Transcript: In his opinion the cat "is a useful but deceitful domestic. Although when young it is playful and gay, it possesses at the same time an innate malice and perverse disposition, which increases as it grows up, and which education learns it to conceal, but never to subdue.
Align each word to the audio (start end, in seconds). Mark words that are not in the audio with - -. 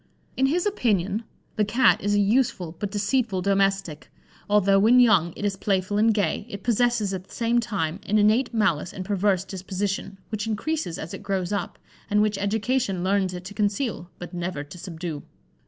In 0.35 0.47
his 0.47 0.65
opinion 0.65 1.25
the 1.57 1.63
cat 1.63 2.01
"is 2.01 2.15
a 2.15 2.19
useful 2.19 2.75
but 2.79 2.89
deceitful 2.89 3.43
domestic. 3.43 4.11
Although 4.49 4.79
when 4.79 4.99
young 4.99 5.31
it 5.35 5.45
is 5.45 5.55
playful 5.55 5.99
and 5.99 6.11
gay, 6.11 6.47
it 6.49 6.63
possesses 6.63 7.13
at 7.13 7.25
the 7.25 7.31
same 7.35 7.59
time 7.59 7.99
an 8.07 8.17
innate 8.17 8.51
malice 8.51 8.93
and 8.93 9.05
perverse 9.05 9.43
disposition, 9.43 10.17
which 10.29 10.47
increases 10.47 10.97
as 10.97 11.13
it 11.13 11.21
grows 11.21 11.53
up, 11.53 11.77
and 12.09 12.19
which 12.23 12.39
education 12.39 13.03
learns 13.03 13.35
it 13.35 13.43
to 13.45 13.53
conceal, 13.53 14.09
but 14.17 14.33
never 14.33 14.63
to 14.63 14.77
subdue. 14.79 15.21